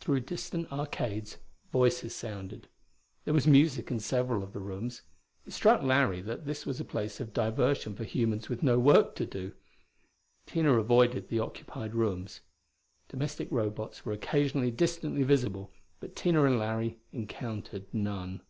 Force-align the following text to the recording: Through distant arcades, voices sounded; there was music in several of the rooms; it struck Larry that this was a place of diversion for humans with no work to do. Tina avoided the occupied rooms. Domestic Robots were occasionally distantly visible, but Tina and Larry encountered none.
Through 0.00 0.22
distant 0.26 0.72
arcades, 0.72 1.38
voices 1.70 2.12
sounded; 2.12 2.66
there 3.24 3.32
was 3.32 3.46
music 3.46 3.92
in 3.92 4.00
several 4.00 4.42
of 4.42 4.52
the 4.52 4.58
rooms; 4.58 5.02
it 5.46 5.52
struck 5.52 5.84
Larry 5.84 6.20
that 6.20 6.46
this 6.46 6.66
was 6.66 6.80
a 6.80 6.84
place 6.84 7.20
of 7.20 7.32
diversion 7.32 7.94
for 7.94 8.02
humans 8.02 8.48
with 8.48 8.60
no 8.64 8.80
work 8.80 9.14
to 9.14 9.24
do. 9.24 9.52
Tina 10.46 10.72
avoided 10.76 11.28
the 11.28 11.38
occupied 11.38 11.94
rooms. 11.94 12.40
Domestic 13.08 13.46
Robots 13.52 14.04
were 14.04 14.12
occasionally 14.12 14.72
distantly 14.72 15.22
visible, 15.22 15.70
but 16.00 16.16
Tina 16.16 16.42
and 16.42 16.58
Larry 16.58 16.98
encountered 17.12 17.86
none. 17.94 18.42